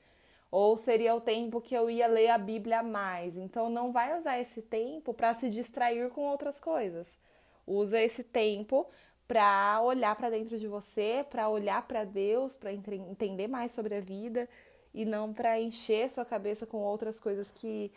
Ou 0.50 0.76
seria 0.76 1.14
o 1.14 1.20
tempo 1.20 1.60
que 1.60 1.74
eu 1.74 1.90
ia 1.90 2.06
ler 2.06 2.30
a 2.30 2.38
Bíblia 2.38 2.82
mais. 2.82 3.36
Então 3.36 3.68
não 3.68 3.90
vai 3.92 4.16
usar 4.16 4.38
esse 4.38 4.62
tempo 4.62 5.12
para 5.12 5.34
se 5.34 5.50
distrair 5.50 6.10
com 6.10 6.22
outras 6.22 6.60
coisas. 6.60 7.18
Usa 7.66 8.00
esse 8.00 8.22
tempo 8.22 8.86
para 9.26 9.80
olhar 9.82 10.14
para 10.16 10.30
dentro 10.30 10.58
de 10.58 10.68
você, 10.68 11.24
para 11.28 11.48
olhar 11.48 11.86
para 11.86 12.04
Deus, 12.04 12.54
para 12.54 12.72
entender 12.72 13.48
mais 13.48 13.72
sobre 13.72 13.94
a 13.96 14.00
vida 14.00 14.48
e 14.92 15.04
não 15.04 15.32
para 15.32 15.60
encher 15.60 16.10
sua 16.10 16.24
cabeça 16.24 16.66
com 16.66 16.78
outras 16.78 17.18
coisas 17.18 17.50
que 17.50 17.90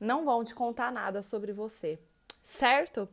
não 0.00 0.24
vão 0.24 0.44
te 0.44 0.54
contar 0.54 0.90
nada 0.90 1.22
sobre 1.22 1.52
você. 1.52 1.98
Certo? 2.42 3.08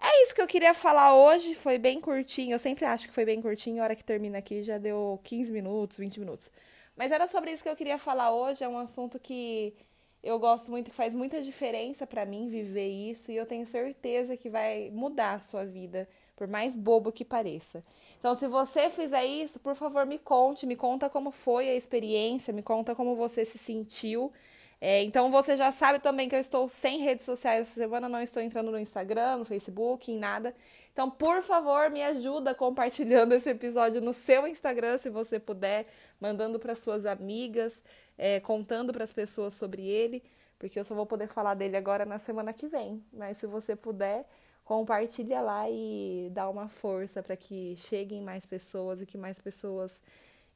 É 0.00 0.22
isso 0.22 0.34
que 0.34 0.40
eu 0.40 0.46
queria 0.46 0.72
falar 0.72 1.14
hoje. 1.14 1.54
Foi 1.54 1.76
bem 1.76 2.00
curtinho. 2.00 2.54
Eu 2.54 2.58
sempre 2.58 2.84
acho 2.84 3.08
que 3.08 3.14
foi 3.14 3.24
bem 3.24 3.42
curtinho. 3.42 3.82
A 3.82 3.84
hora 3.84 3.96
que 3.96 4.04
termina 4.04 4.38
aqui 4.38 4.62
já 4.62 4.78
deu 4.78 5.20
15 5.24 5.52
minutos, 5.52 5.98
20 5.98 6.20
minutos. 6.20 6.50
Mas 6.98 7.12
era 7.12 7.28
sobre 7.28 7.52
isso 7.52 7.62
que 7.62 7.68
eu 7.68 7.76
queria 7.76 7.96
falar 7.96 8.32
hoje. 8.32 8.64
É 8.64 8.68
um 8.68 8.76
assunto 8.76 9.20
que 9.20 9.72
eu 10.20 10.36
gosto 10.40 10.68
muito, 10.68 10.90
que 10.90 10.96
faz 10.96 11.14
muita 11.14 11.40
diferença 11.40 12.04
para 12.04 12.26
mim 12.26 12.48
viver 12.48 12.88
isso. 12.88 13.30
E 13.30 13.36
eu 13.36 13.46
tenho 13.46 13.64
certeza 13.64 14.36
que 14.36 14.50
vai 14.50 14.90
mudar 14.90 15.34
a 15.34 15.40
sua 15.40 15.64
vida, 15.64 16.08
por 16.34 16.48
mais 16.48 16.74
bobo 16.74 17.12
que 17.12 17.24
pareça. 17.24 17.84
Então, 18.18 18.34
se 18.34 18.48
você 18.48 18.90
fizer 18.90 19.24
isso, 19.24 19.60
por 19.60 19.76
favor, 19.76 20.04
me 20.04 20.18
conte, 20.18 20.66
me 20.66 20.74
conta 20.74 21.08
como 21.08 21.30
foi 21.30 21.68
a 21.68 21.74
experiência, 21.76 22.52
me 22.52 22.62
conta 22.64 22.96
como 22.96 23.14
você 23.14 23.44
se 23.44 23.58
sentiu. 23.58 24.32
É, 24.80 25.02
então, 25.04 25.30
você 25.30 25.56
já 25.56 25.70
sabe 25.70 26.00
também 26.00 26.28
que 26.28 26.34
eu 26.34 26.40
estou 26.40 26.68
sem 26.68 26.98
redes 26.98 27.24
sociais 27.24 27.62
essa 27.62 27.80
semana, 27.80 28.08
não 28.08 28.20
estou 28.20 28.42
entrando 28.42 28.72
no 28.72 28.78
Instagram, 28.78 29.38
no 29.38 29.44
Facebook, 29.44 30.10
em 30.10 30.18
nada. 30.18 30.52
Então, 30.98 31.08
por 31.08 31.40
favor, 31.42 31.88
me 31.90 32.02
ajuda 32.02 32.52
compartilhando 32.56 33.32
esse 33.32 33.48
episódio 33.48 34.00
no 34.00 34.12
seu 34.12 34.48
Instagram, 34.48 34.98
se 34.98 35.08
você 35.08 35.38
puder, 35.38 35.86
mandando 36.20 36.58
para 36.58 36.74
suas 36.74 37.06
amigas, 37.06 37.84
é, 38.18 38.40
contando 38.40 38.92
para 38.92 39.04
as 39.04 39.12
pessoas 39.12 39.54
sobre 39.54 39.86
ele, 39.86 40.24
porque 40.58 40.76
eu 40.76 40.82
só 40.82 40.96
vou 40.96 41.06
poder 41.06 41.28
falar 41.28 41.54
dele 41.54 41.76
agora 41.76 42.04
na 42.04 42.18
semana 42.18 42.52
que 42.52 42.66
vem. 42.66 43.00
Mas 43.12 43.36
se 43.36 43.46
você 43.46 43.76
puder, 43.76 44.28
compartilha 44.64 45.40
lá 45.40 45.70
e 45.70 46.30
dá 46.32 46.48
uma 46.48 46.68
força 46.68 47.22
para 47.22 47.36
que 47.36 47.76
cheguem 47.76 48.20
mais 48.20 48.44
pessoas 48.44 49.00
e 49.00 49.06
que 49.06 49.16
mais 49.16 49.40
pessoas 49.40 50.02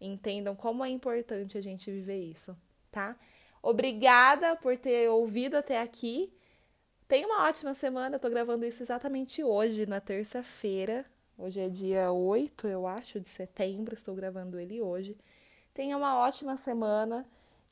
entendam 0.00 0.56
como 0.56 0.84
é 0.84 0.88
importante 0.88 1.56
a 1.56 1.61
gente 1.61 1.88
viver 1.88 2.18
isso, 2.18 2.56
tá? 2.90 3.14
Obrigada 3.62 4.56
por 4.56 4.76
ter 4.76 5.08
ouvido 5.08 5.54
até 5.54 5.80
aqui. 5.80 6.32
Tenha 7.12 7.26
uma 7.26 7.47
ótima 7.47 7.75
semana. 7.75 8.16
Eu 8.16 8.19
tô 8.19 8.31
gravando 8.31 8.64
isso 8.64 8.83
exatamente 8.83 9.45
hoje, 9.45 9.85
na 9.85 10.00
terça-feira. 10.00 11.04
Hoje 11.37 11.61
é 11.61 11.69
dia 11.69 12.11
8, 12.11 12.66
eu 12.66 12.87
acho, 12.87 13.21
de 13.21 13.28
setembro. 13.28 13.95
Estou 13.95 14.14
gravando 14.14 14.59
ele 14.59 14.81
hoje. 14.81 15.14
Tenha 15.75 15.95
uma 15.95 16.16
ótima 16.16 16.57
semana. 16.57 17.26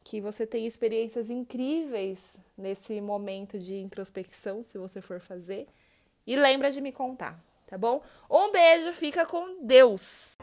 Que 0.04 0.20
você 0.20 0.46
tenha 0.46 0.68
experiências 0.68 1.30
incríveis 1.30 2.36
nesse 2.54 3.00
momento 3.00 3.58
de 3.58 3.76
introspecção, 3.76 4.62
se 4.62 4.76
você 4.76 5.00
for 5.00 5.20
fazer. 5.20 5.66
E 6.26 6.36
lembra 6.36 6.70
de 6.70 6.82
me 6.82 6.92
contar, 6.92 7.42
tá 7.66 7.78
bom? 7.78 8.02
Um 8.30 8.52
beijo, 8.52 8.92
fica 8.92 9.24
com 9.24 9.64
Deus! 9.64 10.36